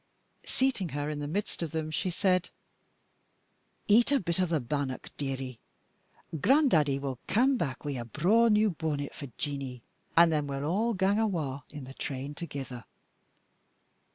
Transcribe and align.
Seating 0.47 0.89
her 0.97 1.11
in 1.11 1.19
the 1.19 1.27
midst 1.27 1.61
of 1.61 1.69
them, 1.69 1.91
she 1.91 2.09
said, 2.09 2.49
"Eat 3.87 4.11
a 4.11 4.19
bit 4.19 4.41
o' 4.41 4.47
the 4.47 4.59
bannock, 4.59 5.11
dearie. 5.15 5.59
Gran'daddie 6.35 6.97
will 6.99 7.19
cam 7.27 7.55
back 7.55 7.85
wi' 7.85 7.99
a 8.01 8.05
braw 8.05 8.47
new 8.47 8.71
bonnet 8.71 9.13
for 9.13 9.27
Jeanie, 9.37 9.83
and 10.17 10.31
then 10.31 10.47
we'll 10.47 10.89
a' 10.89 10.95
gang 10.95 11.19
awa' 11.19 11.61
i' 11.71 11.79
the 11.81 11.93
train 11.93 12.33
togither." 12.33 12.85